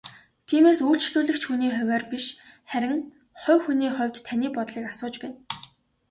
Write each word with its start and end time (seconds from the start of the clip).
Тиймээс 0.47 0.79
үйлчлэгч 0.89 1.41
хүний 1.47 1.71
хувиар 1.77 2.03
биш 2.11 2.25
харин 2.71 2.95
хувь 3.41 3.63
хүний 3.65 3.91
хувьд 3.95 4.17
таны 4.27 4.47
бодлыг 4.55 4.85
асууж 4.91 5.15
байна. 5.21 5.37